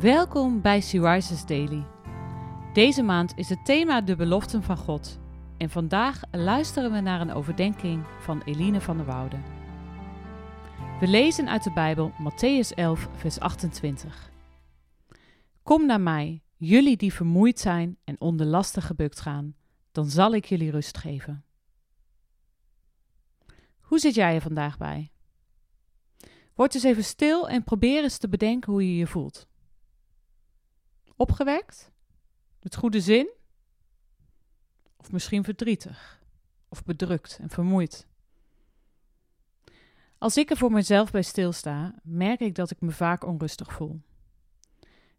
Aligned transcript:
Welkom 0.00 0.60
bij 0.60 0.80
Syriza's 0.80 1.46
Daily. 1.46 1.86
Deze 2.72 3.02
maand 3.02 3.32
is 3.36 3.48
het 3.48 3.64
thema 3.64 4.00
de 4.00 4.16
beloften 4.16 4.62
van 4.62 4.76
God. 4.76 5.18
En 5.58 5.70
vandaag 5.70 6.20
luisteren 6.30 6.92
we 6.92 7.00
naar 7.00 7.20
een 7.20 7.32
overdenking 7.32 8.04
van 8.20 8.42
Eline 8.42 8.80
van 8.80 8.96
der 8.96 9.06
Woude. 9.06 9.36
We 11.00 11.06
lezen 11.06 11.48
uit 11.48 11.64
de 11.64 11.72
Bijbel 11.72 12.10
Matthäus 12.10 12.74
11, 12.74 13.08
vers 13.12 13.40
28. 13.40 14.30
Kom 15.62 15.86
naar 15.86 16.00
mij, 16.00 16.42
jullie 16.56 16.96
die 16.96 17.12
vermoeid 17.12 17.58
zijn 17.58 17.98
en 18.04 18.20
onder 18.20 18.46
lasten 18.46 18.82
gebukt 18.82 19.20
gaan, 19.20 19.54
dan 19.92 20.10
zal 20.10 20.34
ik 20.34 20.44
jullie 20.44 20.70
rust 20.70 20.98
geven. 20.98 21.44
Hoe 23.80 23.98
zit 23.98 24.14
jij 24.14 24.34
er 24.34 24.40
vandaag 24.40 24.78
bij? 24.78 25.12
Word 26.54 26.74
eens 26.74 26.84
even 26.84 27.04
stil 27.04 27.48
en 27.48 27.64
probeer 27.64 28.02
eens 28.02 28.18
te 28.18 28.28
bedenken 28.28 28.72
hoe 28.72 28.88
je 28.88 28.96
je 28.96 29.06
voelt. 29.06 29.46
Opgewekt? 31.16 31.90
Met 32.62 32.76
goede 32.76 33.00
zin? 33.00 33.28
Of 34.96 35.12
misschien 35.12 35.44
verdrietig? 35.44 36.20
Of 36.68 36.84
bedrukt 36.84 37.38
en 37.40 37.50
vermoeid? 37.50 38.06
Als 40.18 40.36
ik 40.36 40.50
er 40.50 40.56
voor 40.56 40.72
mezelf 40.72 41.10
bij 41.10 41.22
stilsta, 41.22 41.94
merk 42.02 42.40
ik 42.40 42.54
dat 42.54 42.70
ik 42.70 42.80
me 42.80 42.90
vaak 42.90 43.24
onrustig 43.24 43.72
voel. 43.72 44.00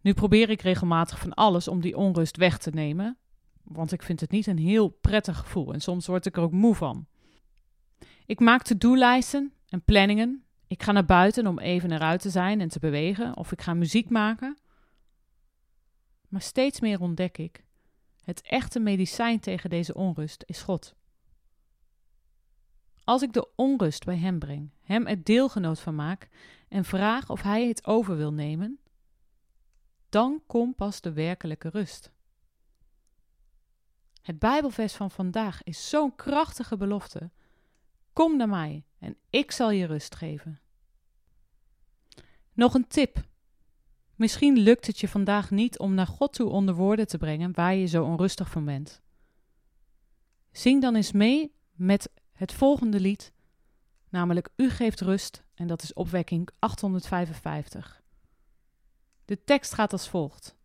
Nu 0.00 0.14
probeer 0.14 0.50
ik 0.50 0.60
regelmatig 0.60 1.18
van 1.18 1.34
alles 1.34 1.68
om 1.68 1.80
die 1.80 1.96
onrust 1.96 2.36
weg 2.36 2.58
te 2.58 2.70
nemen, 2.70 3.18
want 3.62 3.92
ik 3.92 4.02
vind 4.02 4.20
het 4.20 4.30
niet 4.30 4.46
een 4.46 4.58
heel 4.58 4.88
prettig 4.88 5.38
gevoel 5.38 5.72
en 5.72 5.80
soms 5.80 6.06
word 6.06 6.26
ik 6.26 6.36
er 6.36 6.42
ook 6.42 6.52
moe 6.52 6.74
van. 6.74 7.06
Ik 8.26 8.40
maak 8.40 8.62
to-do-lijsten 8.62 9.52
en 9.68 9.82
planningen. 9.84 10.44
Ik 10.66 10.82
ga 10.82 10.92
naar 10.92 11.04
buiten 11.04 11.46
om 11.46 11.58
even 11.58 11.92
eruit 11.92 12.20
te 12.20 12.30
zijn 12.30 12.60
en 12.60 12.68
te 12.68 12.78
bewegen, 12.78 13.36
of 13.36 13.52
ik 13.52 13.60
ga 13.60 13.74
muziek 13.74 14.10
maken. 14.10 14.58
Maar 16.34 16.42
steeds 16.42 16.80
meer 16.80 17.00
ontdek 17.00 17.38
ik: 17.38 17.64
het 18.24 18.40
echte 18.40 18.80
medicijn 18.80 19.40
tegen 19.40 19.70
deze 19.70 19.94
onrust 19.94 20.42
is 20.46 20.62
God. 20.62 20.94
Als 23.04 23.22
ik 23.22 23.32
de 23.32 23.48
onrust 23.56 24.04
bij 24.04 24.16
Hem 24.16 24.38
breng, 24.38 24.70
Hem 24.82 25.06
er 25.06 25.24
deelgenoot 25.24 25.80
van 25.80 25.94
maak 25.94 26.28
en 26.68 26.84
vraag 26.84 27.30
of 27.30 27.42
Hij 27.42 27.68
het 27.68 27.86
over 27.86 28.16
wil 28.16 28.32
nemen, 28.32 28.78
dan 30.08 30.42
komt 30.46 30.76
pas 30.76 31.00
de 31.00 31.12
werkelijke 31.12 31.68
rust. 31.68 32.12
Het 34.22 34.38
Bijbelvers 34.38 34.94
van 34.94 35.10
vandaag 35.10 35.62
is 35.62 35.88
zo'n 35.88 36.14
krachtige 36.14 36.76
belofte. 36.76 37.30
Kom 38.12 38.36
naar 38.36 38.48
mij 38.48 38.84
en 38.98 39.16
ik 39.30 39.50
zal 39.50 39.70
je 39.70 39.86
rust 39.86 40.14
geven. 40.14 40.60
Nog 42.52 42.74
een 42.74 42.86
tip 42.86 43.24
Misschien 44.16 44.58
lukt 44.58 44.86
het 44.86 45.00
je 45.00 45.08
vandaag 45.08 45.50
niet 45.50 45.78
om 45.78 45.94
naar 45.94 46.06
God 46.06 46.32
toe 46.32 46.48
onder 46.48 46.74
woorden 46.74 47.06
te 47.06 47.18
brengen 47.18 47.54
waar 47.54 47.74
je 47.74 47.86
zo 47.86 48.04
onrustig 48.04 48.50
van 48.50 48.64
bent. 48.64 49.02
Zing 50.52 50.82
dan 50.82 50.94
eens 50.94 51.12
mee 51.12 51.54
met 51.72 52.10
het 52.32 52.52
volgende 52.52 53.00
lied, 53.00 53.32
namelijk 54.08 54.48
U 54.56 54.70
geeft 54.70 55.00
rust, 55.00 55.44
en 55.54 55.66
dat 55.66 55.82
is 55.82 55.92
opwekking 55.92 56.48
855. 56.58 58.02
De 59.24 59.44
tekst 59.44 59.74
gaat 59.74 59.92
als 59.92 60.08
volgt: 60.08 60.56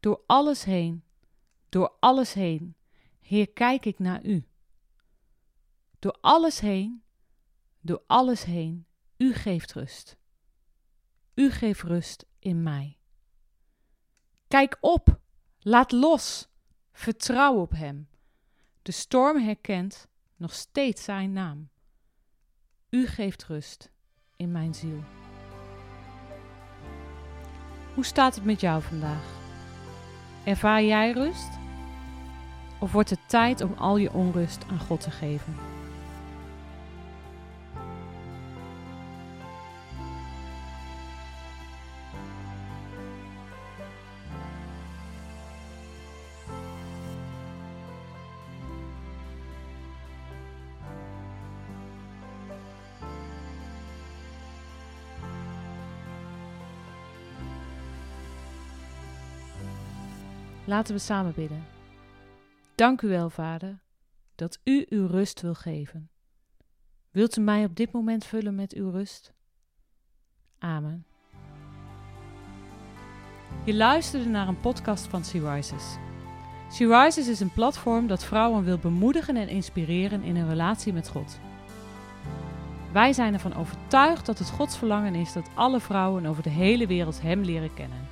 Door 0.00 0.22
alles 0.26 0.64
heen, 0.64 1.04
door 1.68 1.96
alles 2.00 2.32
heen, 2.32 2.76
Heer, 3.20 3.52
kijk 3.52 3.84
ik 3.84 3.98
naar 3.98 4.24
U. 4.24 4.46
Door 5.98 6.18
alles 6.20 6.60
heen, 6.60 7.02
door 7.80 8.02
alles 8.06 8.44
heen, 8.44 8.86
U 9.16 9.34
geeft 9.34 9.72
rust. 9.72 10.16
U 11.34 11.50
geeft 11.50 11.82
rust 11.82 12.26
in 12.42 12.62
mij. 12.62 12.98
Kijk 14.48 14.76
op, 14.80 15.20
laat 15.60 15.92
los, 15.92 16.48
vertrouw 16.92 17.60
op 17.60 17.70
Hem. 17.70 18.08
De 18.82 18.92
storm 18.92 19.38
herkent 19.38 20.08
nog 20.36 20.54
steeds 20.54 21.04
Zijn 21.04 21.32
naam. 21.32 21.70
U 22.90 23.06
geeft 23.06 23.44
rust 23.44 23.90
in 24.36 24.52
mijn 24.52 24.74
ziel. 24.74 25.02
Hoe 27.94 28.04
staat 28.04 28.34
het 28.34 28.44
met 28.44 28.60
jou 28.60 28.82
vandaag? 28.82 29.40
Ervaar 30.44 30.82
jij 30.82 31.12
rust? 31.12 31.50
Of 32.80 32.92
wordt 32.92 33.10
het 33.10 33.28
tijd 33.28 33.60
om 33.60 33.72
al 33.72 33.96
je 33.96 34.12
onrust 34.12 34.64
aan 34.68 34.80
God 34.80 35.00
te 35.00 35.10
geven? 35.10 35.54
Laten 60.64 60.94
we 60.94 61.00
samen 61.00 61.32
bidden. 61.34 61.64
Dank 62.74 63.02
u 63.02 63.08
wel, 63.08 63.30
Vader, 63.30 63.82
dat 64.34 64.58
u 64.64 64.86
uw 64.88 65.06
rust 65.06 65.40
wil 65.40 65.54
geven. 65.54 66.10
Wilt 67.10 67.36
u 67.36 67.40
mij 67.40 67.64
op 67.64 67.76
dit 67.76 67.92
moment 67.92 68.24
vullen 68.24 68.54
met 68.54 68.74
uw 68.74 68.90
rust? 68.90 69.32
Amen. 70.58 71.06
Je 73.64 73.74
luisterde 73.74 74.28
naar 74.28 74.48
een 74.48 74.60
podcast 74.60 75.06
van 75.06 75.24
Sea 75.24 75.54
Rises. 75.54 75.96
Rises 76.78 77.28
is 77.28 77.40
een 77.40 77.52
platform 77.52 78.06
dat 78.06 78.24
vrouwen 78.24 78.64
wil 78.64 78.78
bemoedigen 78.78 79.36
en 79.36 79.48
inspireren 79.48 80.22
in 80.22 80.36
hun 80.36 80.48
relatie 80.48 80.92
met 80.92 81.08
God. 81.08 81.40
Wij 82.92 83.12
zijn 83.12 83.32
ervan 83.32 83.54
overtuigd 83.54 84.26
dat 84.26 84.38
het 84.38 84.50
Gods 84.50 84.78
verlangen 84.78 85.14
is 85.14 85.32
dat 85.32 85.50
alle 85.54 85.80
vrouwen 85.80 86.26
over 86.26 86.42
de 86.42 86.50
hele 86.50 86.86
wereld 86.86 87.22
Hem 87.22 87.40
leren 87.40 87.74
kennen. 87.74 88.11